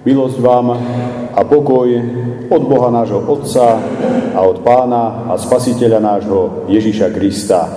Milosť 0.00 0.40
vám 0.40 0.72
a 1.36 1.44
pokoj 1.44 1.84
od 2.48 2.62
Boha 2.64 2.88
nášho 2.88 3.20
Otca 3.20 3.76
a 4.32 4.40
od 4.48 4.64
Pána 4.64 5.28
a 5.28 5.36
Spasiteľa 5.36 6.00
nášho 6.00 6.64
Ježiša 6.72 7.12
Krista. 7.12 7.68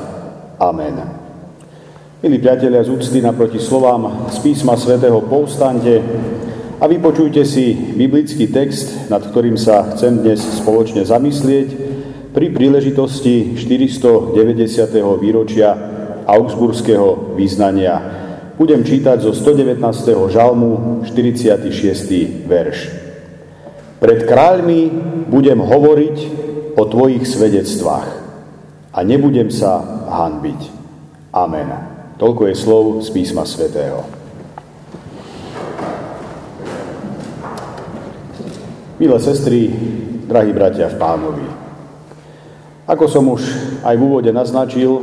Amen. 0.56 1.04
Milí 2.24 2.40
priatelia, 2.40 2.80
z 2.88 2.96
úcty 2.96 3.20
naproti 3.20 3.60
slovám 3.60 4.32
z 4.32 4.40
písma 4.40 4.80
svätého 4.80 5.20
povstante 5.28 6.00
a 6.80 6.88
vypočujte 6.88 7.44
si 7.44 7.76
biblický 7.76 8.48
text, 8.48 9.12
nad 9.12 9.20
ktorým 9.20 9.60
sa 9.60 9.92
chcem 9.92 10.24
dnes 10.24 10.40
spoločne 10.64 11.04
zamyslieť 11.04 11.68
pri 12.32 12.56
príležitosti 12.56 13.60
490. 13.60 14.40
výročia 15.20 15.76
Augsburského 16.24 17.36
význania 17.36 18.23
budem 18.54 18.86
čítať 18.86 19.26
zo 19.26 19.34
119. 19.34 19.82
žalmu 20.30 21.02
46. 21.06 22.46
verš. 22.46 22.78
Pred 23.98 24.20
kráľmi 24.30 24.82
budem 25.32 25.58
hovoriť 25.58 26.18
o 26.78 26.84
tvojich 26.86 27.26
svedectvách 27.26 28.10
a 28.94 29.00
nebudem 29.02 29.50
sa 29.50 29.82
hanbiť. 30.10 30.62
Amen. 31.34 31.70
Toľko 32.22 32.52
je 32.52 32.56
slov 32.56 32.86
z 33.02 33.10
písma 33.10 33.42
svätého. 33.48 34.06
Milé 39.02 39.18
sestry, 39.18 39.74
drahí 40.30 40.54
bratia 40.54 40.88
v 40.94 41.00
pánovi, 41.02 41.48
ako 42.84 43.06
som 43.08 43.26
už 43.32 43.42
aj 43.82 43.96
v 43.96 44.04
úvode 44.04 44.32
naznačil, 44.36 45.02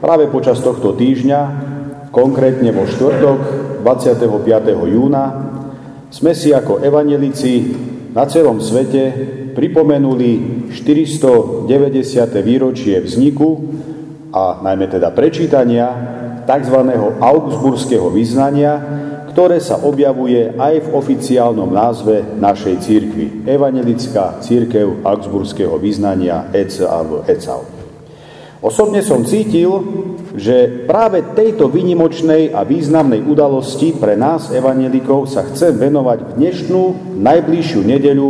práve 0.00 0.24
počas 0.32 0.56
tohto 0.64 0.96
týždňa 0.96 1.63
Konkrétne 2.14 2.70
vo 2.70 2.86
štvrtok 2.86 3.38
25. 3.82 4.30
júna 4.86 5.24
sme 6.14 6.30
si 6.30 6.54
ako 6.54 6.78
evanelici 6.78 7.74
na 8.14 8.22
celom 8.30 8.62
svete 8.62 9.10
pripomenuli 9.58 10.30
490. 10.70 11.66
výročie 12.38 13.02
vzniku 13.02 13.50
a 14.30 14.62
najmä 14.62 14.86
teda 14.86 15.10
prečítania 15.10 15.90
tzv. 16.46 16.78
augsburského 17.18 18.06
vyznania, 18.14 18.78
ktoré 19.34 19.58
sa 19.58 19.82
objavuje 19.82 20.54
aj 20.54 20.86
v 20.86 20.88
oficiálnom 20.94 21.66
názve 21.74 22.22
našej 22.38 22.74
církvy. 22.78 23.42
Evangelická 23.42 24.38
církev 24.38 25.02
augsburského 25.02 25.74
vyznania 25.82 26.46
EC 26.54 26.78
alebo 26.86 27.26
ECAU. 27.26 27.83
Osobne 28.64 29.04
som 29.04 29.28
cítil, 29.28 29.68
že 30.32 30.88
práve 30.88 31.20
tejto 31.36 31.68
výnimočnej 31.68 32.56
a 32.56 32.64
významnej 32.64 33.20
udalosti 33.20 33.92
pre 33.92 34.16
nás, 34.16 34.48
evanelikov, 34.48 35.28
sa 35.28 35.44
chcem 35.44 35.76
venovať 35.76 36.18
v 36.24 36.30
dnešnú, 36.40 36.82
najbližšiu 37.20 37.80
nedeľu 37.84 38.28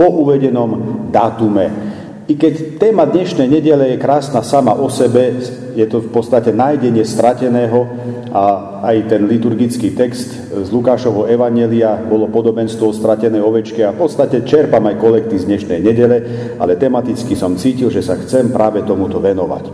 po 0.00 0.08
uvedenom 0.24 1.04
dátume. 1.12 1.93
I 2.24 2.40
keď 2.40 2.80
téma 2.80 3.04
dnešnej 3.04 3.44
nedele 3.44 3.92
je 3.92 4.00
krásna 4.00 4.40
sama 4.40 4.72
o 4.72 4.88
sebe, 4.88 5.44
je 5.76 5.84
to 5.84 6.00
v 6.00 6.08
podstate 6.08 6.56
nájdenie 6.56 7.04
strateného 7.04 7.84
a 8.32 8.44
aj 8.88 9.12
ten 9.12 9.28
liturgický 9.28 9.92
text 9.92 10.32
z 10.48 10.68
Lukášovho 10.72 11.28
Evanelia 11.28 12.00
bolo 12.00 12.32
podobenstvo 12.32 12.88
o 12.88 12.96
stratenej 12.96 13.44
ovečke 13.44 13.84
a 13.84 13.92
v 13.92 14.08
podstate 14.08 14.40
čerpam 14.48 14.88
aj 14.88 14.96
kolekty 14.96 15.36
z 15.36 15.44
dnešnej 15.52 15.84
nedele, 15.84 16.16
ale 16.56 16.80
tematicky 16.80 17.36
som 17.36 17.60
cítil, 17.60 17.92
že 17.92 18.00
sa 18.00 18.16
chcem 18.16 18.48
práve 18.48 18.80
tomuto 18.88 19.20
venovať. 19.20 19.68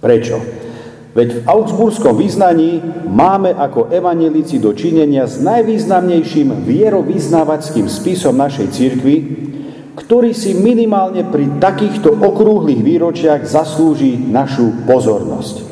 Prečo? 0.00 0.40
Veď 1.12 1.44
v 1.44 1.44
augsburskom 1.44 2.16
význaní 2.16 2.80
máme 3.12 3.52
ako 3.52 3.92
evanelici 3.92 4.56
do 4.56 4.72
činenia 4.72 5.28
s 5.28 5.36
najvýznamnejším 5.44 6.64
vierovýznavačským 6.64 7.84
spisom 7.84 8.40
našej 8.40 8.68
cirkvi, 8.72 9.16
ktorý 9.92 10.32
si 10.32 10.56
minimálne 10.56 11.28
pri 11.28 11.60
takýchto 11.60 12.16
okrúhlych 12.16 12.80
výročiach 12.80 13.44
zaslúži 13.44 14.16
našu 14.16 14.88
pozornosť. 14.88 15.68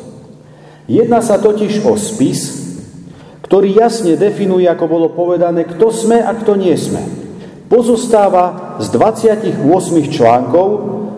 Jedná 0.85 1.23
sa 1.25 1.41
totiž 1.41 1.87
o 1.87 1.97
spis, 1.97 2.61
ktorý 3.41 3.73
jasne 3.73 4.15
definuje, 4.15 4.69
ako 4.69 4.85
bolo 4.85 5.07
povedané, 5.11 5.65
kto 5.65 5.89
sme 5.89 6.21
a 6.21 6.31
kto 6.37 6.53
nie 6.53 6.75
sme. 6.77 7.01
Pozostáva 7.71 8.77
z 8.83 8.87
28 8.93 9.63
článkov, 10.11 10.67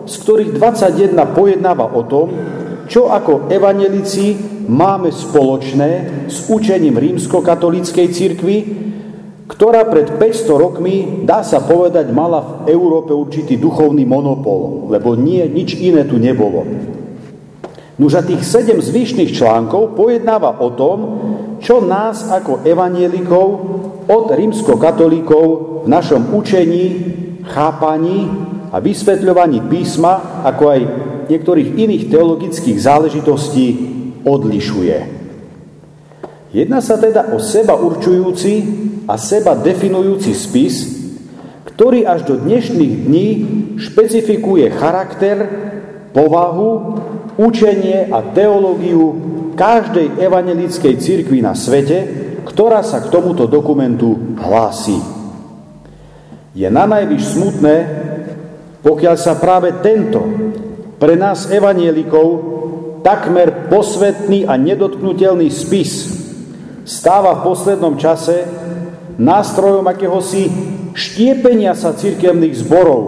z 0.06 0.14
ktorých 0.22 0.50
21 0.56 1.14
pojednáva 1.34 1.90
o 1.92 2.02
tom, 2.06 2.28
čo 2.86 3.10
ako 3.10 3.48
evanelici 3.50 4.36
máme 4.68 5.12
spoločné 5.12 5.90
s 6.28 6.48
učením 6.48 6.96
rímskokatolíckej 6.96 8.06
cirkvi, 8.12 8.56
ktorá 9.44 9.84
pred 9.84 10.08
500 10.16 10.56
rokmi, 10.56 11.26
dá 11.28 11.44
sa 11.44 11.60
povedať, 11.60 12.08
mala 12.08 12.64
v 12.64 12.72
Európe 12.72 13.12
určitý 13.12 13.60
duchovný 13.60 14.08
monopol, 14.08 14.88
lebo 14.88 15.12
nie, 15.12 15.44
nič 15.44 15.76
iné 15.76 16.08
tu 16.08 16.16
nebolo. 16.16 16.64
Nuž 17.94 18.18
tých 18.26 18.42
sedem 18.42 18.80
zvyšných 18.82 19.30
článkov 19.36 19.94
pojednáva 19.94 20.58
o 20.58 20.72
tom, 20.74 20.98
čo 21.62 21.78
nás 21.78 22.26
ako 22.26 22.66
evanielikov 22.66 23.48
od 24.10 24.24
rímskokatolíkov 24.34 25.46
v 25.84 25.88
našom 25.92 26.34
učení, 26.34 26.84
chápaní 27.46 28.26
a 28.72 28.80
vysvetľovaní 28.80 29.70
písma, 29.70 30.42
ako 30.42 30.62
aj 30.72 30.80
niektorých 31.30 31.70
iných 31.78 32.04
teologických 32.10 32.78
záležitostí 32.80 33.66
odlišuje. 34.24 34.98
Jedná 36.50 36.80
sa 36.82 36.98
teda 36.98 37.30
o 37.34 37.38
seba 37.38 37.78
určujúci 37.78 38.52
a 39.04 39.14
seba 39.20 39.52
definujúci 39.56 40.32
spis, 40.32 40.74
ktorý 41.74 42.06
až 42.06 42.24
do 42.24 42.40
dnešných 42.40 42.94
dní 43.04 43.28
špecifikuje 43.76 44.70
charakter, 44.72 45.36
povahu, 46.14 46.70
učenie 47.36 48.08
a 48.14 48.22
teológiu 48.30 49.18
každej 49.58 50.22
evangelickej 50.22 50.94
cirkvi 51.02 51.42
na 51.42 51.58
svete, 51.58 51.98
ktorá 52.46 52.86
sa 52.86 53.02
k 53.02 53.10
tomuto 53.10 53.50
dokumentu 53.50 54.38
hlási. 54.38 54.98
Je 56.54 56.70
na 56.70 56.86
najvyš 56.86 57.22
smutné, 57.34 57.76
pokiaľ 58.86 59.16
sa 59.18 59.34
práve 59.34 59.74
tento 59.82 60.22
pre 61.02 61.18
nás 61.18 61.50
evanielikov 61.50 62.54
takmer 63.02 63.66
posvetný 63.66 64.46
a 64.46 64.54
nedotknutelný 64.54 65.50
spis 65.50 66.14
stáva 66.86 67.40
v 67.40 67.44
poslednom 67.50 67.98
čase 67.98 68.63
nástrojom 69.18 69.86
akéhosi 69.86 70.50
štiepenia 70.94 71.74
sa 71.74 71.94
cirkevných 71.94 72.54
zborov 72.54 73.02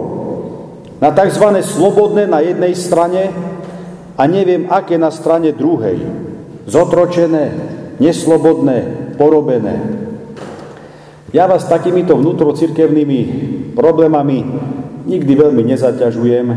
na 0.97 1.13
tzv. 1.13 1.45
slobodné 1.61 2.25
na 2.25 2.41
jednej 2.41 2.73
strane 2.73 3.31
a 4.17 4.23
neviem 4.25 4.65
aké 4.67 4.97
na 4.97 5.13
strane 5.13 5.53
druhej. 5.53 6.01
Zotročené, 6.67 7.53
neslobodné, 8.01 8.77
porobené. 9.15 9.77
Ja 11.31 11.45
vás 11.45 11.67
takýmito 11.67 12.15
vnútrocirkevnými 12.15 13.19
problémami 13.75 14.39
nikdy 15.07 15.33
veľmi 15.39 15.63
nezaťažujem, 15.63 16.47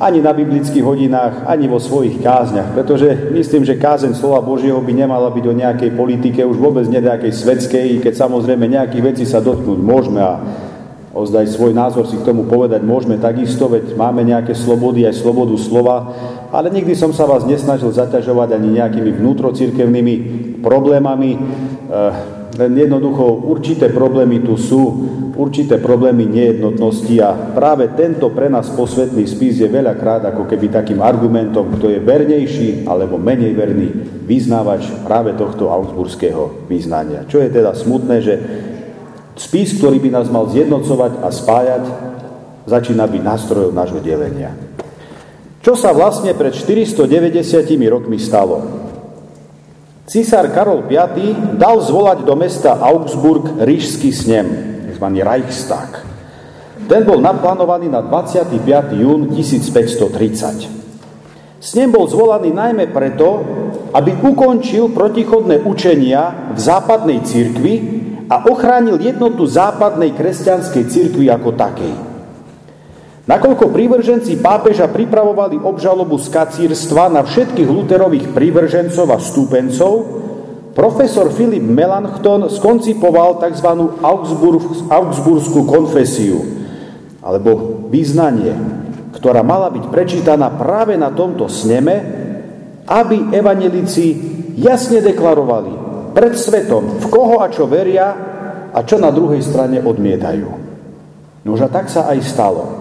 ani 0.00 0.18
na 0.24 0.32
biblických 0.32 0.80
hodinách, 0.80 1.44
ani 1.44 1.68
vo 1.68 1.76
svojich 1.76 2.24
kázniach, 2.24 2.72
pretože 2.72 3.28
myslím, 3.36 3.68
že 3.68 3.76
kázeň 3.76 4.16
slova 4.16 4.40
Božieho 4.40 4.80
by 4.80 4.92
nemala 4.96 5.28
byť 5.28 5.44
o 5.44 5.54
nejakej 5.54 5.90
politike, 5.92 6.40
už 6.40 6.56
vôbec 6.56 6.88
nie 6.88 7.04
nejakej 7.04 7.36
svetskej, 7.36 8.00
keď 8.00 8.16
samozrejme 8.16 8.64
nejakých 8.64 9.04
vecí 9.04 9.24
sa 9.28 9.44
dotknúť 9.44 9.76
môžeme 9.76 10.24
a 10.24 10.40
ozdaj 11.12 11.52
svoj 11.52 11.76
názor 11.76 12.08
si 12.08 12.16
k 12.16 12.24
tomu 12.24 12.48
povedať 12.48 12.80
môžeme 12.80 13.20
takisto, 13.20 13.68
veď 13.68 13.92
máme 13.92 14.24
nejaké 14.24 14.56
slobody, 14.56 15.04
aj 15.04 15.20
slobodu 15.20 15.52
slova, 15.60 16.16
ale 16.48 16.72
nikdy 16.72 16.96
som 16.96 17.12
sa 17.12 17.28
vás 17.28 17.44
nesnažil 17.44 17.92
zaťažovať 17.92 18.56
ani 18.56 18.80
nejakými 18.80 19.20
vnútrocirkevnými 19.20 20.14
problémami. 20.64 21.30
Len 22.60 22.76
jednoducho 22.76 23.48
určité 23.48 23.88
problémy 23.88 24.44
tu 24.44 24.60
sú, 24.60 24.82
určité 25.32 25.80
problémy 25.80 26.28
nejednotnosti 26.28 27.16
a 27.24 27.56
práve 27.56 27.88
tento 27.96 28.28
pre 28.28 28.52
nás 28.52 28.68
posvetný 28.76 29.24
spis 29.24 29.64
je 29.64 29.68
veľakrát 29.72 30.28
ako 30.28 30.44
keby 30.44 30.68
takým 30.68 31.00
argumentom, 31.00 31.72
kto 31.80 31.88
je 31.88 32.04
vernejší 32.04 32.84
alebo 32.84 33.16
menej 33.16 33.56
verný 33.56 33.88
vyznávač 34.28 34.92
práve 35.08 35.32
tohto 35.40 35.72
augsburského 35.72 36.68
vyznania. 36.68 37.24
Čo 37.24 37.40
je 37.40 37.48
teda 37.48 37.72
smutné, 37.72 38.16
že 38.20 38.34
spis, 39.40 39.80
ktorý 39.80 39.96
by 39.96 40.20
nás 40.20 40.28
mal 40.28 40.44
zjednocovať 40.52 41.24
a 41.24 41.28
spájať, 41.32 41.84
začína 42.68 43.08
byť 43.08 43.22
nástrojom 43.24 43.72
nášho 43.72 44.04
delenia. 44.04 44.52
Čo 45.64 45.80
sa 45.80 45.96
vlastne 45.96 46.36
pred 46.36 46.52
490 46.52 47.08
rokmi 47.88 48.20
stalo? 48.20 48.89
Císar 50.10 50.50
Karol 50.50 50.90
V 50.90 50.98
dal 51.54 51.78
zvolať 51.78 52.26
do 52.26 52.34
mesta 52.34 52.82
Augsburg 52.82 53.62
ríšský 53.62 54.10
snem, 54.10 54.46
tzv. 54.90 55.06
Reichstag. 55.22 56.02
Ten 56.90 57.06
bol 57.06 57.22
naplánovaný 57.22 57.86
na 57.86 58.02
25. 58.02 58.58
jún 58.98 59.30
1530. 59.30 61.62
Snem 61.62 61.94
bol 61.94 62.10
zvolaný 62.10 62.50
najmä 62.50 62.90
preto, 62.90 63.38
aby 63.94 64.18
ukončil 64.18 64.90
protichodné 64.90 65.62
učenia 65.62 66.50
v 66.50 66.58
západnej 66.58 67.22
cirkvi 67.22 67.74
a 68.26 68.50
ochránil 68.50 68.98
jednotu 68.98 69.46
západnej 69.46 70.10
kresťanskej 70.18 70.90
cirkvi 70.90 71.30
ako 71.30 71.54
takej. 71.54 72.09
Nakoľko 73.30 73.70
prívrženci 73.70 74.42
pápeža 74.42 74.90
pripravovali 74.90 75.62
obžalobu 75.62 76.18
z 76.18 76.34
kacírstva 76.34 77.14
na 77.14 77.22
všetkých 77.22 77.70
Luterových 77.70 78.26
prívržencov 78.34 79.06
a 79.06 79.22
stúpencov, 79.22 79.92
profesor 80.74 81.30
Filip 81.30 81.62
Melanchthon 81.62 82.50
skoncipoval 82.50 83.38
tzv. 83.38 83.70
Augsburskú 84.90 85.62
konfesiu, 85.62 86.42
alebo 87.22 87.86
význanie, 87.86 88.50
ktorá 89.14 89.46
mala 89.46 89.70
byť 89.70 89.84
prečítaná 89.94 90.50
práve 90.58 90.98
na 90.98 91.14
tomto 91.14 91.46
sneme, 91.46 92.02
aby 92.90 93.30
evanelici 93.30 94.18
jasne 94.58 94.98
deklarovali 95.06 95.72
pred 96.18 96.34
svetom, 96.34 96.98
v 96.98 97.06
koho 97.06 97.38
a 97.38 97.46
čo 97.46 97.70
veria 97.70 98.10
a 98.74 98.82
čo 98.82 98.98
na 98.98 99.14
druhej 99.14 99.38
strane 99.38 99.78
odmietajú. 99.78 100.50
Nož 101.46 101.62
a 101.62 101.70
tak 101.70 101.86
sa 101.86 102.10
aj 102.10 102.18
stalo. 102.26 102.79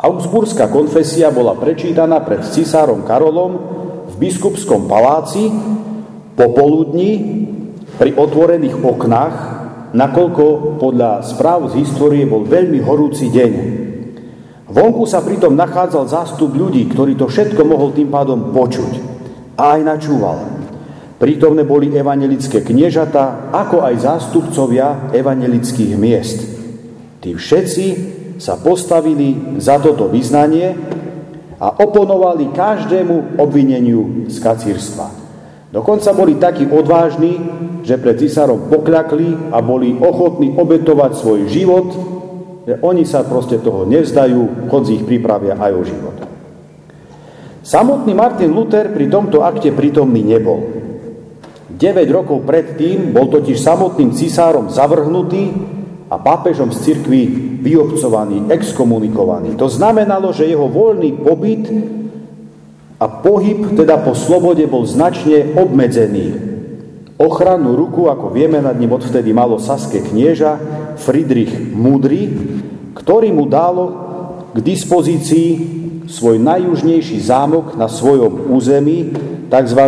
Augsburská 0.00 0.72
konfesia 0.72 1.28
bola 1.28 1.52
prečítaná 1.60 2.24
pred 2.24 2.40
cisárom 2.40 3.04
Karolom 3.04 3.52
v 4.08 4.14
biskupskom 4.16 4.88
paláci 4.88 5.52
popoludní 6.32 7.10
pri 8.00 8.16
otvorených 8.16 8.80
oknách, 8.80 9.34
nakoľko 9.92 10.44
podľa 10.80 11.20
správ 11.20 11.68
z 11.76 11.84
histórie 11.84 12.24
bol 12.24 12.48
veľmi 12.48 12.80
horúci 12.80 13.28
deň. 13.28 13.52
Vonku 14.72 15.04
sa 15.04 15.20
pritom 15.20 15.52
nachádzal 15.52 16.08
zástup 16.08 16.56
ľudí, 16.56 16.88
ktorý 16.88 17.20
to 17.20 17.28
všetko 17.28 17.60
mohol 17.68 17.92
tým 17.92 18.08
pádom 18.08 18.56
počuť 18.56 18.92
a 19.60 19.76
aj 19.76 19.80
načúval. 19.84 20.38
Prítomné 21.20 21.68
boli 21.68 21.92
evanelické 21.92 22.64
kniežata, 22.64 23.52
ako 23.52 23.84
aj 23.84 23.94
zástupcovia 24.00 25.12
evanelických 25.12 25.92
miest. 26.00 26.40
Tí 27.20 27.36
všetci 27.36 27.84
sa 28.40 28.56
postavili 28.56 29.60
za 29.60 29.76
toto 29.76 30.08
vyznanie 30.08 30.72
a 31.60 31.76
oponovali 31.76 32.56
každému 32.56 33.36
obvineniu 33.36 34.26
z 34.32 34.36
kacírstva. 34.40 35.12
Dokonca 35.70 36.10
boli 36.16 36.40
takí 36.40 36.64
odvážni, 36.66 37.36
že 37.84 38.00
pred 38.00 38.16
cisárom 38.16 38.66
pokľakli 38.72 39.52
a 39.52 39.60
boli 39.60 39.94
ochotní 39.94 40.56
obetovať 40.56 41.12
svoj 41.20 41.40
život, 41.52 41.88
že 42.64 42.74
oni 42.80 43.04
sa 43.04 43.22
proste 43.28 43.60
toho 43.60 43.84
nevzdajú, 43.84 44.66
chodzi 44.72 44.98
ich 44.98 45.04
pripravia 45.06 45.54
aj 45.60 45.72
o 45.76 45.82
život. 45.84 46.16
Samotný 47.60 48.16
Martin 48.16 48.56
Luther 48.56 48.88
pri 48.88 49.06
tomto 49.12 49.44
akte 49.44 49.70
prítomný 49.70 50.24
nebol. 50.24 50.80
9 51.70 51.76
rokov 52.08 52.42
predtým 52.42 53.12
bol 53.14 53.28
totiž 53.30 53.56
samotným 53.56 54.16
cisárom 54.16 54.72
zavrhnutý 54.72 55.78
a 56.10 56.18
pápežom 56.18 56.74
z 56.74 56.90
cirkvi 56.90 57.22
vyobcovaný, 57.62 58.50
exkomunikovaný. 58.50 59.54
To 59.54 59.70
znamenalo, 59.70 60.34
že 60.34 60.50
jeho 60.50 60.66
voľný 60.66 61.22
pobyt 61.22 61.70
a 62.98 63.06
pohyb 63.06 63.78
teda 63.78 64.02
po 64.02 64.18
slobode 64.18 64.66
bol 64.66 64.82
značne 64.82 65.54
obmedzený. 65.54 66.50
Ochrannú 67.14 67.78
ruku, 67.78 68.10
ako 68.10 68.34
vieme, 68.34 68.58
nad 68.58 68.74
ním 68.74 68.96
odvtedy 68.96 69.30
malo 69.30 69.62
saské 69.62 70.02
knieža 70.02 70.58
Friedrich 70.98 71.52
Mudry, 71.70 72.26
ktorý 72.96 73.30
mu 73.30 73.46
dalo 73.46 73.84
k 74.50 74.58
dispozícii 74.58 75.48
svoj 76.10 76.42
najjužnejší 76.42 77.22
zámok 77.22 77.78
na 77.78 77.86
svojom 77.86 78.50
území, 78.50 79.14
tzv. 79.46 79.80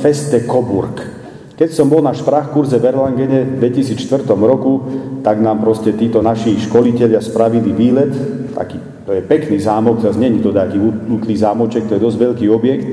Feste 0.00 0.48
Coburg. 0.48 1.15
Keď 1.56 1.72
som 1.72 1.88
bol 1.88 2.04
na 2.04 2.12
šprachkurze 2.12 2.76
v 2.76 2.92
Erlangene 2.92 3.56
v 3.56 3.64
2004 3.64 4.28
roku, 4.36 4.84
tak 5.24 5.40
nám 5.40 5.64
proste 5.64 5.96
títo 5.96 6.20
naši 6.20 6.60
školiteľia 6.60 7.24
spravili 7.24 7.72
výlet, 7.72 8.12
taký 8.52 8.76
to 9.06 9.14
je 9.14 9.22
pekný 9.22 9.62
zámok, 9.62 10.02
zase 10.02 10.18
není 10.18 10.42
to 10.42 10.50
taký 10.50 10.82
útlý 10.82 11.38
zámoček, 11.38 11.86
to 11.86 11.94
je 11.94 12.02
dosť 12.02 12.18
veľký 12.18 12.46
objekt. 12.50 12.86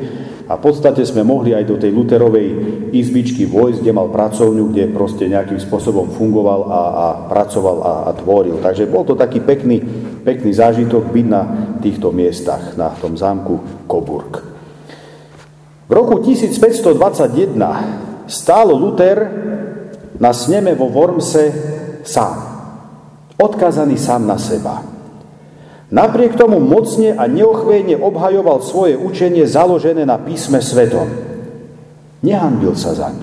A 0.45 0.59
v 0.59 0.69
podstate 0.69 1.01
sme 1.01 1.25
mohli 1.25 1.57
aj 1.57 1.65
do 1.65 1.81
tej 1.81 1.89
Luterovej 1.89 2.47
izbičky 2.93 3.49
vojsť, 3.49 3.81
kde 3.81 3.95
mal 3.95 4.13
pracovňu, 4.13 4.69
kde 4.69 4.93
proste 4.93 5.25
nejakým 5.25 5.57
spôsobom 5.57 6.13
fungoval 6.13 6.69
a, 6.69 6.81
a 6.85 7.05
pracoval 7.31 7.77
a, 7.81 7.93
a 8.11 8.13
tvoril. 8.13 8.61
Takže 8.61 8.85
bol 8.85 9.01
to 9.01 9.17
taký 9.17 9.41
pekný, 9.41 9.81
pekný 10.21 10.53
zážitok 10.53 11.09
byť 11.09 11.25
na 11.25 11.41
týchto 11.81 12.13
miestach, 12.13 12.77
na 12.77 12.93
tom 12.93 13.17
zámku 13.17 13.87
Coburg. 13.89 14.45
V 15.89 15.91
roku 15.91 16.21
1521 16.21 18.12
stál 18.27 18.71
Luther 18.71 19.17
na 20.19 20.31
sneme 20.33 20.75
vo 20.75 20.87
Wormse 20.89 21.53
sám. 22.03 22.35
Odkazaný 23.37 23.97
sám 23.97 24.27
na 24.27 24.37
seba. 24.37 24.83
Napriek 25.93 26.33
tomu 26.33 26.57
mocne 26.57 27.13
a 27.13 27.29
neochvejne 27.29 28.01
obhajoval 28.01 28.65
svoje 28.65 28.97
učenie 28.97 29.45
založené 29.45 30.09
na 30.09 30.17
písme 30.17 30.57
svetom. 30.57 31.05
Nehanbil 32.25 32.73
sa 32.73 32.97
zaň. 32.97 33.21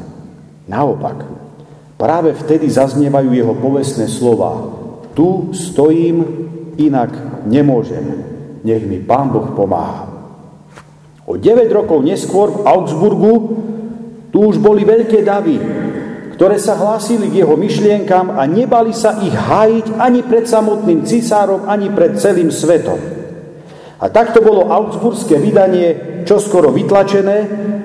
Naopak, 0.71 1.27
práve 1.99 2.31
vtedy 2.37 2.71
zaznievajú 2.71 3.35
jeho 3.35 3.55
povestné 3.59 4.07
slova. 4.07 4.71
Tu 5.19 5.51
stojím, 5.51 6.23
inak 6.79 7.11
nemôžem. 7.49 8.23
Nech 8.63 8.87
mi 8.87 9.03
Pán 9.03 9.35
Boh 9.35 9.51
pomáha. 9.57 10.07
O 11.27 11.35
9 11.35 11.67
rokov 11.75 12.07
neskôr 12.07 12.55
v 12.55 12.63
Augsburgu 12.67 13.35
tu 14.31 14.39
už 14.47 14.63
boli 14.63 14.87
veľké 14.87 15.27
davy, 15.27 15.59
ktoré 16.39 16.57
sa 16.57 16.79
hlásili 16.79 17.29
k 17.29 17.45
jeho 17.45 17.53
myšlienkam 17.53 18.33
a 18.33 18.49
nebali 18.49 18.97
sa 18.97 19.21
ich 19.21 19.35
hájiť 19.35 20.01
ani 20.01 20.25
pred 20.25 20.49
samotným 20.49 21.05
cisárom, 21.05 21.69
ani 21.69 21.93
pred 21.93 22.17
celým 22.17 22.49
svetom. 22.49 22.97
A 24.01 24.09
takto 24.09 24.41
bolo 24.41 24.73
augsburské 24.73 25.37
vydanie 25.37 26.25
čoskoro 26.25 26.73
vytlačené 26.73 27.39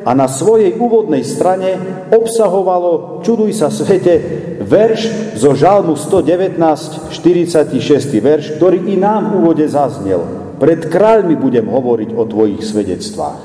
a 0.08 0.16
na 0.16 0.32
svojej 0.32 0.80
úvodnej 0.80 1.28
strane 1.28 1.76
obsahovalo, 2.14 3.20
čuduj 3.26 3.52
sa 3.52 3.68
svete, 3.68 4.24
verš 4.64 5.36
zo 5.36 5.52
žalmu 5.52 6.00
119, 6.00 7.12
46. 7.12 7.76
verš, 8.24 8.56
ktorý 8.56 8.88
i 8.88 8.96
nám 8.96 9.36
v 9.36 9.44
úvode 9.44 9.66
zaznel. 9.68 10.24
Pred 10.56 10.88
kráľmi 10.88 11.36
budem 11.36 11.68
hovoriť 11.68 12.16
o 12.16 12.24
tvojich 12.24 12.64
svedectvách 12.64 13.42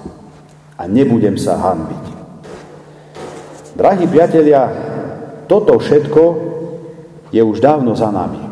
a 0.79 0.83
nebudem 0.87 1.35
sa 1.35 1.59
hanbiť. 1.59 2.10
Drahí 3.71 4.11
priatelia, 4.11 4.67
toto 5.47 5.79
všetko 5.79 6.23
je 7.31 7.39
už 7.39 7.63
dávno 7.63 7.95
za 7.95 8.11
nami. 8.11 8.43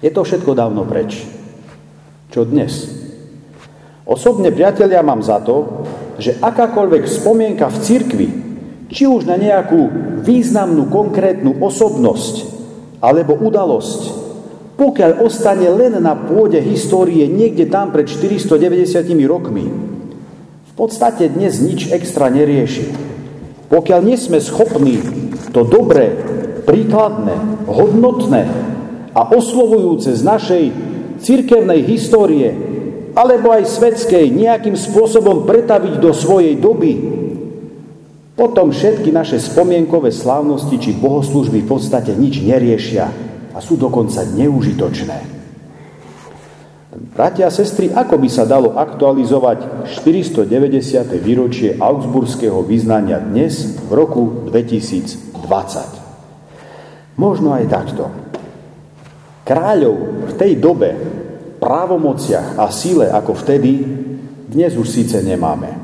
Je 0.00 0.08
to 0.08 0.24
všetko 0.24 0.56
dávno 0.56 0.88
preč. 0.88 1.20
Čo 2.32 2.48
dnes? 2.48 2.88
Osobne, 4.04 4.52
priatelia, 4.52 5.04
mám 5.04 5.20
za 5.20 5.40
to, 5.40 5.84
že 6.16 6.36
akákoľvek 6.40 7.04
spomienka 7.08 7.68
v 7.72 7.80
cirkvi, 7.80 8.28
či 8.88 9.04
už 9.08 9.24
na 9.28 9.36
nejakú 9.40 9.88
významnú 10.24 10.88
konkrétnu 10.88 11.60
osobnosť 11.60 12.52
alebo 13.00 13.36
udalosť, 13.36 14.00
pokiaľ 14.80 15.24
ostane 15.24 15.68
len 15.68 15.96
na 16.00 16.16
pôde 16.16 16.60
histórie 16.60 17.28
niekde 17.28 17.68
tam 17.68 17.92
pred 17.92 18.08
490 18.08 19.04
rokmi, 19.28 19.64
v 20.64 20.72
podstate 20.74 21.30
dnes 21.30 21.60
nič 21.62 21.92
extra 21.94 22.32
nerieši. 22.32 23.13
Pokiaľ 23.74 24.00
nie 24.06 24.14
sme 24.14 24.38
schopní 24.38 25.02
to 25.50 25.66
dobré, 25.66 26.14
príkladné, 26.62 27.66
hodnotné 27.66 28.46
a 29.10 29.34
oslovujúce 29.34 30.14
z 30.14 30.22
našej 30.22 30.64
cirkevnej 31.18 31.82
histórie 31.82 32.54
alebo 33.18 33.50
aj 33.50 33.66
svetskej 33.66 34.30
nejakým 34.30 34.78
spôsobom 34.78 35.42
pretaviť 35.42 35.98
do 35.98 36.14
svojej 36.14 36.54
doby, 36.54 37.02
potom 38.38 38.70
všetky 38.70 39.10
naše 39.10 39.42
spomienkové 39.42 40.14
slávnosti 40.14 40.78
či 40.78 40.94
bohoslužby 40.94 41.66
v 41.66 41.70
podstate 41.70 42.14
nič 42.14 42.46
neriešia 42.46 43.06
a 43.54 43.58
sú 43.58 43.74
dokonca 43.74 44.22
neužitočné. 44.22 45.43
Bratia 46.94 47.50
a 47.50 47.54
sestry, 47.54 47.90
ako 47.90 48.22
by 48.22 48.28
sa 48.30 48.46
dalo 48.46 48.78
aktualizovať 48.78 49.90
490. 49.98 50.46
výročie 51.18 51.74
Augsburského 51.74 52.62
vyznania 52.62 53.18
dnes 53.18 53.82
v 53.82 53.98
roku 53.98 54.46
2000? 54.46 55.34
20. 55.42 57.18
Možno 57.18 57.50
aj 57.50 57.64
takto. 57.66 58.06
Kráľov 59.42 60.30
v 60.30 60.32
tej 60.38 60.54
dobe, 60.62 60.94
právomociach 61.58 62.62
a 62.62 62.70
síle 62.70 63.10
ako 63.10 63.42
vtedy, 63.42 63.82
dnes 64.54 64.78
už 64.78 64.86
síce 64.86 65.18
nemáme. 65.18 65.74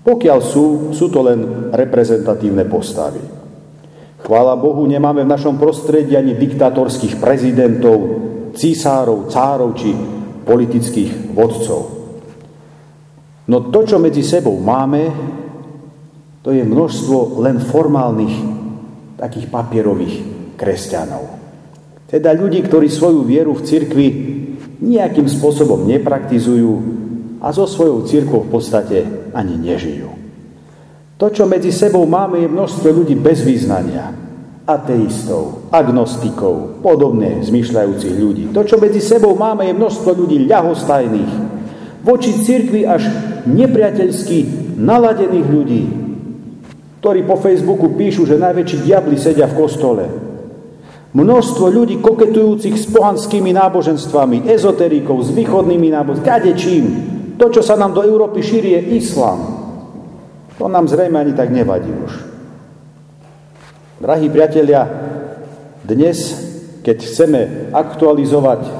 Pokiaľ 0.00 0.38
sú, 0.40 0.96
sú 0.96 1.12
to 1.12 1.28
len 1.28 1.68
reprezentatívne 1.76 2.64
postavy. 2.64 3.20
Chvála 4.24 4.56
Bohu, 4.56 4.88
nemáme 4.88 5.28
v 5.28 5.32
našom 5.36 5.60
prostredí 5.60 6.16
ani 6.16 6.32
diktatorských 6.40 7.20
prezidentov, 7.20 8.00
císárov, 8.56 9.28
cárov 9.28 9.76
či 9.76 10.17
politických 10.48 11.36
vodcov. 11.36 11.92
No 13.48 13.68
to, 13.68 13.84
čo 13.84 14.00
medzi 14.00 14.24
sebou 14.24 14.56
máme, 14.56 15.12
to 16.40 16.56
je 16.56 16.64
množstvo 16.64 17.44
len 17.44 17.60
formálnych 17.60 18.34
takých 19.20 19.52
papierových 19.52 20.16
kresťanov. 20.56 21.36
Teda 22.08 22.32
ľudí, 22.32 22.64
ktorí 22.64 22.88
svoju 22.88 23.20
vieru 23.28 23.52
v 23.52 23.64
cirkvi 23.68 24.08
nejakým 24.80 25.28
spôsobom 25.28 25.84
nepraktizujú 25.84 26.72
a 27.44 27.52
so 27.52 27.68
svojou 27.68 28.08
církvou 28.08 28.48
v 28.48 28.50
podstate 28.50 28.98
ani 29.36 29.60
nežijú. 29.60 30.08
To, 31.18 31.26
čo 31.28 31.50
medzi 31.50 31.74
sebou 31.74 32.06
máme, 32.06 32.40
je 32.40 32.48
množstvo 32.48 32.88
ľudí 32.94 33.18
bez 33.18 33.42
význania, 33.42 34.14
ateistov, 34.68 35.64
agnostikov, 35.72 36.84
podobne 36.84 37.40
zmyšľajúcich 37.40 38.14
ľudí. 38.20 38.44
To, 38.52 38.60
čo 38.68 38.76
medzi 38.76 39.00
sebou 39.00 39.32
máme, 39.32 39.64
je 39.64 39.72
množstvo 39.72 40.12
ľudí 40.12 40.44
ľahostajných, 40.44 41.32
voči 42.04 42.36
cirkvi 42.44 42.84
až 42.84 43.08
nepriateľsky 43.48 44.38
naladených 44.76 45.48
ľudí, 45.48 45.82
ktorí 47.00 47.24
po 47.24 47.40
Facebooku 47.40 47.96
píšu, 47.96 48.28
že 48.28 48.36
najväčší 48.36 48.84
diabli 48.84 49.16
sedia 49.16 49.48
v 49.48 49.56
kostole. 49.56 50.04
Množstvo 51.16 51.64
ľudí 51.72 52.04
koketujúcich 52.04 52.76
s 52.76 52.84
pohanskými 52.92 53.56
náboženstvami, 53.56 54.44
ezoterikou, 54.52 55.16
s 55.24 55.32
východnými 55.32 55.88
náboženstvami, 55.96 56.28
kadečím. 56.28 56.84
To, 57.40 57.48
čo 57.48 57.64
sa 57.64 57.80
nám 57.80 57.96
do 57.96 58.04
Európy 58.04 58.44
šíri, 58.44 58.76
je 58.76 59.00
islám. 59.00 59.40
To 60.60 60.68
nám 60.68 60.90
zrejme 60.90 61.16
ani 61.16 61.32
tak 61.32 61.48
nevadí 61.48 61.88
už. 61.88 62.27
Drahí 63.98 64.30
priatelia, 64.30 64.86
dnes, 65.82 66.30
keď 66.86 66.96
chceme 67.02 67.40
aktualizovať 67.74 68.70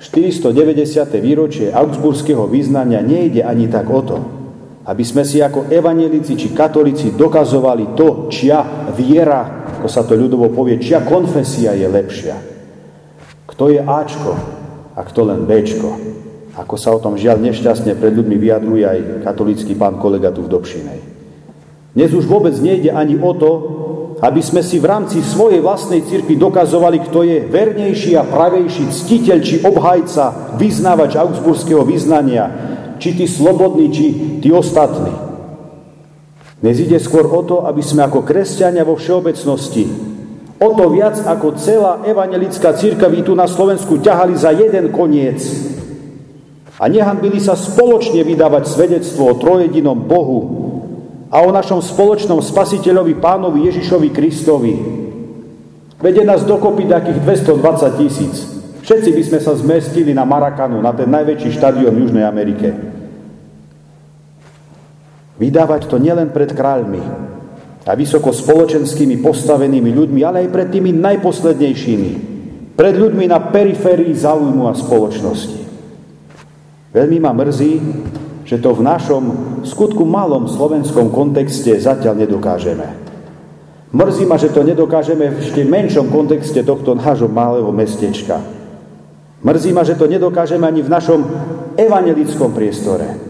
490. 0.00 1.04
výročie 1.20 1.68
augsburského 1.68 2.48
význania, 2.48 3.04
nejde 3.04 3.44
ani 3.44 3.68
tak 3.68 3.84
o 3.92 4.00
to, 4.00 4.16
aby 4.88 5.04
sme 5.04 5.28
si 5.28 5.44
ako 5.44 5.68
evanelici 5.68 6.32
či 6.32 6.56
katolíci 6.56 7.12
dokazovali 7.12 7.92
to, 7.92 8.32
čia 8.32 8.88
viera, 8.96 9.68
ako 9.68 9.84
sa 9.84 10.08
to 10.08 10.16
ľudovo 10.16 10.48
povie, 10.48 10.80
čia 10.80 11.04
konfesia 11.04 11.76
je 11.76 11.84
lepšia. 11.84 12.36
Kto 13.52 13.68
je 13.68 13.84
Ačko 13.84 14.32
a 14.96 15.04
kto 15.04 15.28
len 15.28 15.44
Bčko. 15.44 15.92
Ako 16.56 16.80
sa 16.80 16.96
o 16.96 17.02
tom 17.04 17.20
žiaľ 17.20 17.36
nešťastne 17.44 18.00
pred 18.00 18.16
ľuďmi 18.16 18.36
vyjadruje 18.40 18.84
aj 18.88 18.98
katolícky 19.28 19.76
pán 19.76 20.00
kolega 20.00 20.32
tu 20.32 20.40
v 20.40 20.56
Dobšinej. 20.56 21.00
Dnes 21.92 22.16
už 22.16 22.24
vôbec 22.24 22.56
nejde 22.56 22.96
ani 22.96 23.20
o 23.20 23.36
to, 23.36 23.50
aby 24.18 24.42
sme 24.42 24.62
si 24.66 24.82
v 24.82 24.90
rámci 24.90 25.22
svojej 25.22 25.62
vlastnej 25.62 26.02
cirkvi 26.02 26.34
dokazovali, 26.34 26.98
kto 27.06 27.22
je 27.22 27.38
vernejší 27.46 28.18
a 28.18 28.26
pravejší 28.26 28.90
ctiteľ 28.90 29.38
či 29.38 29.62
obhajca, 29.62 30.54
vyznávač 30.58 31.14
augsburského 31.14 31.86
vyznania, 31.86 32.50
či 32.98 33.14
tí 33.14 33.30
slobodní, 33.30 33.86
či 33.94 34.04
tí 34.42 34.50
ostatní. 34.50 35.14
Dnes 36.58 36.82
ide 36.82 36.98
skôr 36.98 37.30
o 37.30 37.46
to, 37.46 37.62
aby 37.70 37.78
sme 37.78 38.02
ako 38.02 38.26
kresťania 38.26 38.82
vo 38.82 38.98
všeobecnosti 38.98 40.08
o 40.58 40.68
to 40.74 40.84
viac 40.90 41.22
ako 41.22 41.54
celá 41.54 42.02
evangelická 42.02 42.74
církev 42.74 43.14
tu 43.22 43.38
na 43.38 43.46
Slovensku 43.46 44.02
ťahali 44.02 44.34
za 44.34 44.50
jeden 44.50 44.90
koniec 44.90 45.38
a 46.78 46.90
nehambili 46.90 47.38
sa 47.38 47.54
spoločne 47.54 48.26
vydávať 48.26 48.66
svedectvo 48.66 49.34
o 49.34 49.38
trojedinom 49.38 49.98
Bohu 50.06 50.67
a 51.28 51.44
o 51.44 51.52
našom 51.52 51.84
spoločnom 51.84 52.40
spasiteľovi 52.40 53.20
pánovi 53.20 53.68
Ježišovi 53.68 54.08
Kristovi. 54.08 54.74
Vede 56.00 56.22
nás 56.24 56.46
dokopy 56.48 56.88
takých 56.88 57.20
220 57.20 58.00
tisíc. 58.00 58.34
Všetci 58.80 59.10
by 59.12 59.22
sme 59.26 59.38
sa 59.44 59.52
zmestili 59.52 60.16
na 60.16 60.24
Marakanu, 60.24 60.80
na 60.80 60.96
ten 60.96 61.10
najväčší 61.12 61.52
štadión 61.52 61.92
v 61.92 62.08
Južnej 62.08 62.24
Amerike. 62.24 62.72
Vydávať 65.36 65.86
to 65.86 66.00
nielen 66.00 66.32
pred 66.32 66.50
kráľmi 66.50 67.02
a 67.88 67.92
vysoko 67.96 68.32
spoločenskými 68.32 69.20
postavenými 69.20 69.90
ľuďmi, 69.92 70.20
ale 70.24 70.44
aj 70.44 70.52
pred 70.52 70.68
tými 70.72 70.92
najposlednejšími, 70.92 72.10
pred 72.76 72.94
ľuďmi 72.96 73.24
na 73.28 73.40
periférii 73.48 74.12
záujmu 74.12 74.68
a 74.68 74.76
spoločnosti. 74.76 75.60
Veľmi 76.92 77.18
ma 77.20 77.32
mrzí, 77.36 77.72
že 78.48 78.56
to 78.56 78.72
v 78.72 78.80
našom 78.80 79.24
skutku 79.68 80.08
malom 80.08 80.48
slovenskom 80.48 81.12
kontexte 81.12 81.76
zatiaľ 81.76 82.24
nedokážeme. 82.24 82.88
Mrzí 83.92 84.24
ma, 84.24 84.40
že 84.40 84.48
to 84.48 84.64
nedokážeme 84.64 85.28
v 85.28 85.36
ešte 85.36 85.68
menšom 85.68 86.08
kontexte 86.08 86.64
tohto 86.64 86.96
nášho 86.96 87.28
malého 87.28 87.68
mestečka. 87.68 88.40
Mrzí 89.44 89.76
ma, 89.76 89.84
že 89.84 90.00
to 90.00 90.08
nedokážeme 90.08 90.64
ani 90.64 90.80
v 90.80 90.88
našom 90.88 91.20
evangelickom 91.76 92.56
priestore. 92.56 93.20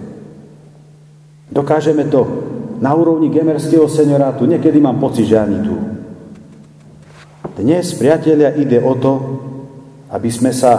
Dokážeme 1.51 2.07
to 2.07 2.23
na 2.79 2.95
úrovni 2.95 3.27
gemerského 3.27 3.91
seniorátu, 3.91 4.47
niekedy 4.47 4.79
mám 4.79 5.03
pocit, 5.03 5.27
že 5.27 5.43
ani 5.43 5.59
tu. 5.67 5.75
Dnes, 7.59 7.91
priatelia, 7.99 8.55
ide 8.55 8.79
o 8.79 8.95
to, 8.95 9.13
aby 10.15 10.31
sme 10.31 10.55
sa 10.55 10.79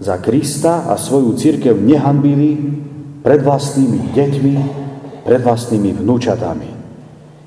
za 0.00 0.16
Krista 0.24 0.88
a 0.88 0.96
svoju 0.96 1.36
církev 1.36 1.76
nehanbili 1.76 2.80
pred 3.24 3.40
vlastnými 3.40 4.12
deťmi, 4.12 4.54
pred 5.24 5.40
vlastnými 5.40 5.96
vnúčatami. 5.96 6.68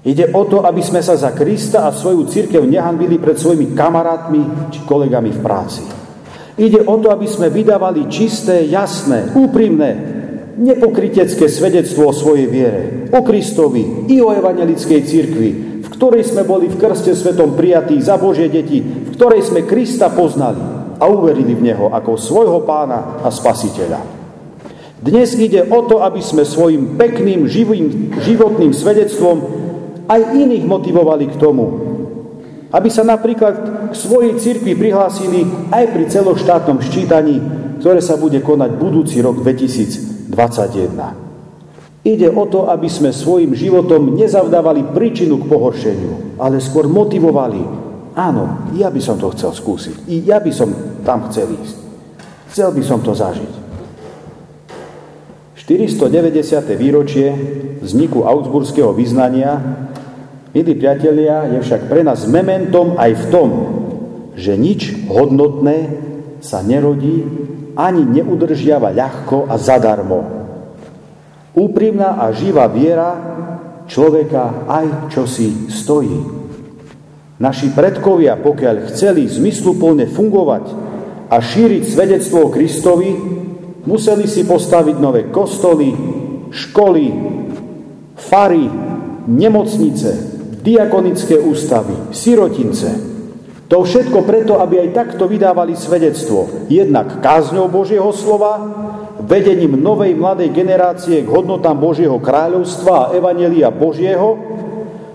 Ide 0.01 0.34
o 0.34 0.41
to, 0.50 0.65
aby 0.65 0.81
sme 0.81 1.05
sa 1.05 1.13
za 1.13 1.38
Krista 1.38 1.86
a 1.86 1.93
svoju 1.93 2.25
církev 2.25 2.65
nehanbili 2.65 3.22
pred 3.22 3.38
svojimi 3.38 3.77
kamarátmi 3.77 4.74
či 4.74 4.81
kolegami 4.89 5.29
v 5.29 5.43
práci. 5.46 5.86
Ide 6.57 6.81
o 6.81 6.98
to, 6.98 7.13
aby 7.13 7.29
sme 7.29 7.53
vydávali 7.53 8.10
čisté, 8.10 8.65
jasné, 8.65 9.38
úprimné, 9.38 10.17
nepokritecké 10.57 11.46
svedectvo 11.46 12.10
o 12.10 12.17
svojej 12.17 12.50
viere, 12.50 12.81
o 13.13 13.22
Kristovi 13.22 14.10
i 14.10 14.17
o 14.17 14.34
evangelickej 14.34 15.01
cirkvi, 15.05 15.50
v 15.86 15.88
ktorej 15.93 16.25
sme 16.25 16.41
boli 16.41 16.65
v 16.65 16.81
krste 16.81 17.13
svetom 17.13 17.53
prijatí 17.53 18.01
za 18.01 18.17
Božie 18.17 18.50
deti, 18.50 18.81
v 18.81 19.13
ktorej 19.13 19.46
sme 19.46 19.69
Krista 19.69 20.10
poznali 20.10 20.98
a 20.98 21.05
uverili 21.05 21.53
v 21.53 21.69
Neho 21.69 21.93
ako 21.93 22.17
svojho 22.17 22.65
pána 22.65 23.22
a 23.22 23.29
spasiteľa. 23.29 24.16
Dnes 24.98 25.38
ide 25.38 25.62
o 25.62 25.86
to, 25.86 26.01
aby 26.01 26.18
sme 26.25 26.42
svojim 26.42 26.98
pekným, 26.98 27.46
živým, 27.46 28.18
životným 28.18 28.74
svedectvom 28.74 29.38
aj 30.10 30.34
iných 30.34 30.66
motivovali 30.66 31.30
k 31.30 31.36
tomu, 31.38 31.66
aby 32.74 32.89
sa 32.89 33.06
napríklad 33.06 33.56
k 33.92 33.96
svojej 33.96 34.34
cirkvi 34.42 34.74
prihlásili 34.74 35.46
aj 35.70 35.94
pri 35.94 36.04
celoštátnom 36.10 36.82
ščítaní, 36.82 37.38
ktoré 37.77 38.01
sa 38.01 38.18
bude 38.18 38.42
konať 38.42 38.72
budúci 38.74 39.22
rok 39.22 39.38
2021. 39.46 40.34
Ide 42.01 42.34
o 42.34 42.44
to, 42.50 42.66
aby 42.66 42.89
sme 42.89 43.13
svojim 43.13 43.54
životom 43.54 44.18
nezavdávali 44.18 44.98
príčinu 44.98 45.44
k 45.44 45.50
pohoršeniu, 45.51 46.42
ale 46.42 46.58
skôr 46.58 46.89
motivovali. 46.89 47.62
Áno, 48.18 48.74
ja 48.74 48.89
by 48.89 48.98
som 48.98 49.22
to 49.22 49.30
chcel 49.38 49.54
skúsiť. 49.54 50.10
I 50.10 50.25
ja 50.25 50.42
by 50.42 50.50
som 50.50 50.74
tam 51.06 51.30
chcel 51.30 51.54
ísť. 51.54 51.77
Chcel 52.50 52.74
by 52.74 52.82
som 52.82 52.98
to 53.06 53.13
zažiť. 53.13 53.66
490. 55.67 56.79
výročie 56.79 57.27
vzniku 57.83 58.24
augsburského 58.24 58.95
vyznania 58.95 59.59
Milí 60.55 60.74
priatelia, 60.74 61.43
je 61.53 61.59
však 61.59 61.91
pre 61.91 62.01
nás 62.01 62.25
mementom 62.25 62.97
aj 62.97 63.12
v 63.13 63.25
tom, 63.29 63.50
že 64.33 64.57
nič 64.57 65.05
hodnotné 65.05 65.91
sa 66.41 66.65
nerodí 66.65 67.21
ani 67.77 68.01
neudržiava 68.07 68.89
ľahko 68.89 69.45
a 69.45 69.59
zadarmo. 69.62 70.19
Úprimná 71.53 72.17
a 72.24 72.33
živá 72.33 72.65
viera 72.71 73.09
človeka 73.86 74.65
aj 74.65 75.13
čosi 75.13 75.69
stojí. 75.69 76.25
Naši 77.38 77.69
predkovia, 77.75 78.33
pokiaľ 78.39 78.89
chceli 78.89 79.29
zmysluplne 79.29 80.09
fungovať 80.09 80.65
a 81.29 81.38
šíriť 81.38 81.83
svedectvo 81.86 82.50
Kristovi, 82.50 83.12
museli 83.88 84.27
si 84.27 84.44
postaviť 84.44 84.96
nové 85.00 85.32
kostoly, 85.32 85.96
školy, 86.51 87.06
fary, 88.20 88.67
nemocnice, 89.27 90.10
diakonické 90.60 91.39
ústavy, 91.39 92.12
sirotince. 92.12 93.08
To 93.67 93.84
všetko 93.84 94.24
preto, 94.24 94.60
aby 94.63 94.79
aj 94.84 94.89
takto 94.96 95.27
vydávali 95.27 95.75
svedectvo. 95.75 96.67
Jednak 96.72 97.20
kázňou 97.20 97.67
Božieho 97.67 98.12
slova, 98.15 98.63
vedením 99.24 99.75
novej 99.75 100.15
mladej 100.15 100.56
generácie 100.56 101.20
k 101.24 101.27
hodnotám 101.27 101.75
Božieho 101.75 102.15
kráľovstva 102.15 102.94
a 102.96 103.12
evanelia 103.12 103.67
Božieho, 103.67 104.39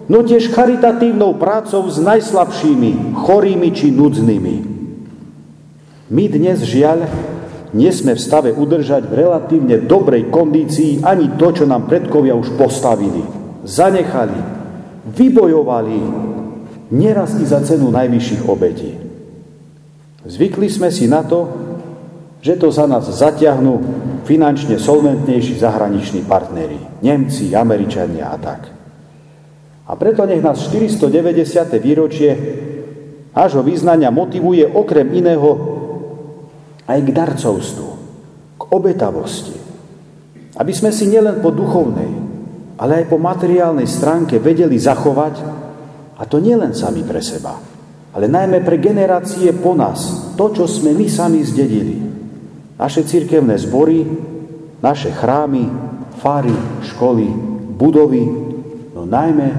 no 0.04 0.18
tiež 0.20 0.52
charitatívnou 0.52 1.40
prácou 1.40 1.88
s 1.88 1.96
najslabšími, 1.96 3.16
chorými 3.24 3.72
či 3.72 3.88
núdznymi. 3.88 4.56
My 6.12 6.24
dnes 6.28 6.60
žiaľ 6.60 7.08
nie 7.72 7.88
sme 7.88 8.12
v 8.12 8.20
stave 8.20 8.50
udržať 8.52 9.08
v 9.08 9.24
relatívne 9.24 9.80
dobrej 9.80 10.28
kondícii 10.28 11.00
ani 11.00 11.40
to, 11.40 11.56
čo 11.56 11.64
nám 11.64 11.88
predkovia 11.88 12.36
už 12.36 12.52
postavili, 12.60 13.24
zanechali, 13.64 14.36
vybojovali 15.08 15.98
neraz 16.92 17.40
i 17.40 17.44
za 17.48 17.64
cenu 17.64 17.88
najvyšších 17.88 18.42
obetí. 18.44 18.92
Zvykli 20.28 20.68
sme 20.68 20.92
si 20.92 21.08
na 21.08 21.24
to, 21.24 21.48
že 22.42 22.60
to 22.60 22.68
za 22.68 22.84
nás 22.86 23.08
zatiahnu 23.08 23.80
finančne 24.28 24.76
solventnejší 24.78 25.58
zahraniční 25.58 26.26
partnery, 26.28 26.78
Nemci, 27.02 27.56
Američania 27.56 28.30
a 28.30 28.36
tak. 28.38 28.62
A 29.88 29.96
preto 29.96 30.26
nech 30.26 30.44
nás 30.44 30.62
490. 30.68 31.74
výročie 31.82 32.30
nášho 33.34 33.64
význania 33.64 34.12
motivuje 34.12 34.68
okrem 34.68 35.10
iného 35.16 35.71
aj 36.86 36.98
k 37.02 37.10
darcovstvu, 37.10 37.90
k 38.58 38.62
obetavosti. 38.70 39.56
Aby 40.58 40.72
sme 40.74 40.90
si 40.90 41.08
nielen 41.08 41.40
po 41.40 41.54
duchovnej, 41.54 42.10
ale 42.76 43.04
aj 43.04 43.06
po 43.08 43.18
materiálnej 43.20 43.86
stránke 43.86 44.42
vedeli 44.42 44.76
zachovať, 44.76 45.34
a 46.18 46.22
to 46.28 46.38
nielen 46.38 46.74
sami 46.76 47.02
pre 47.02 47.18
seba, 47.18 47.58
ale 48.12 48.26
najmä 48.28 48.62
pre 48.62 48.78
generácie 48.78 49.50
po 49.56 49.74
nás, 49.74 50.32
to, 50.36 50.52
čo 50.52 50.64
sme 50.68 50.94
my 50.94 51.06
sami 51.08 51.42
zdedili. 51.42 51.96
Naše 52.78 53.06
církevné 53.06 53.58
zbory, 53.58 54.04
naše 54.82 55.10
chrámy, 55.14 55.66
fary, 56.20 56.54
školy, 56.84 57.30
budovy, 57.74 58.26
no 58.92 59.02
najmä 59.08 59.50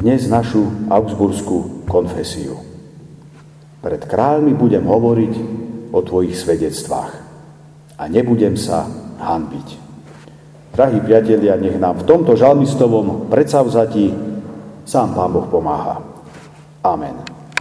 dnes 0.00 0.24
našu 0.32 0.88
augsburskú 0.88 1.84
konfesiu. 1.84 2.56
Pred 3.84 4.08
kráľmi 4.08 4.56
budem 4.56 4.84
hovoriť 4.84 5.32
o 5.90 6.00
tvojich 6.02 6.34
svedectvách 6.34 7.12
a 8.00 8.02
nebudem 8.08 8.56
sa 8.56 8.88
hanbiť. 9.20 9.68
Drahí 10.70 10.98
priatelia, 11.02 11.58
nech 11.58 11.76
nám 11.76 12.02
v 12.02 12.06
tomto 12.06 12.38
žalmistovom 12.38 13.26
predsavzatí 13.28 14.14
sám 14.86 15.14
Pán 15.14 15.30
Boh 15.34 15.46
pomáha. 15.50 16.02
Amen. 16.86 17.29